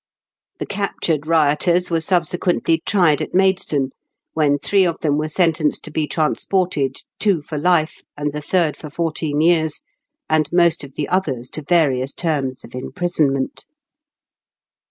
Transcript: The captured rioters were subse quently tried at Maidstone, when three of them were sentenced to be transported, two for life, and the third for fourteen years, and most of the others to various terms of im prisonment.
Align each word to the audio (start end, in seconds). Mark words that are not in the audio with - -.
The 0.57 0.65
captured 0.65 1.27
rioters 1.27 1.91
were 1.91 1.99
subse 1.99 2.35
quently 2.39 2.79
tried 2.87 3.21
at 3.21 3.35
Maidstone, 3.35 3.91
when 4.33 4.57
three 4.57 4.83
of 4.83 4.99
them 5.01 5.19
were 5.19 5.27
sentenced 5.27 5.83
to 5.83 5.91
be 5.91 6.07
transported, 6.07 6.95
two 7.19 7.43
for 7.43 7.59
life, 7.59 8.01
and 8.17 8.33
the 8.33 8.41
third 8.41 8.75
for 8.75 8.89
fourteen 8.89 9.41
years, 9.41 9.83
and 10.27 10.49
most 10.51 10.83
of 10.83 10.95
the 10.95 11.07
others 11.07 11.51
to 11.51 11.61
various 11.61 12.13
terms 12.13 12.63
of 12.63 12.73
im 12.73 12.91
prisonment. 12.93 13.67